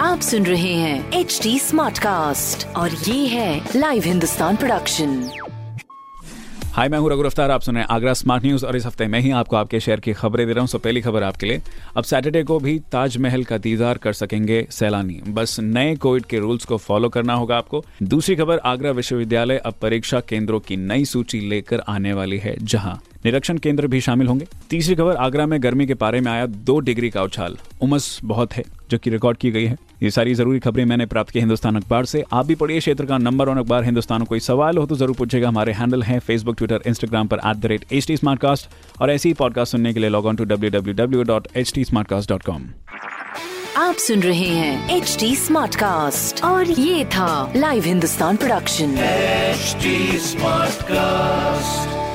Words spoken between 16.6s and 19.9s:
को फॉलो करना होगा आपको। दूसरी खबर, आगरा विश्वविद्यालय अब